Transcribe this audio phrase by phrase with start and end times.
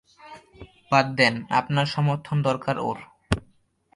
[0.91, 2.97] বাদ দেন, আপনার সমর্থন দরকার ওর।